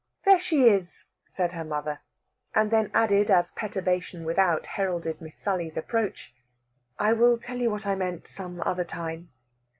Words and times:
"There 0.23 0.39
she 0.39 0.63
is!" 0.67 1.05
said 1.29 1.51
her 1.51 1.63
mother; 1.63 1.99
and 2.55 2.71
then 2.71 2.89
added, 2.91 3.29
as 3.29 3.51
perturbation 3.51 4.25
without 4.25 4.65
heralded 4.65 5.21
Miss 5.21 5.35
Sally's 5.35 5.77
approach: 5.77 6.33
"I 6.97 7.13
will 7.13 7.37
tell 7.37 7.57
you 7.59 7.69
what 7.69 7.85
I 7.85 7.93
meant 7.93 8.25
some 8.25 8.63
other 8.65 8.83
time." 8.83 9.29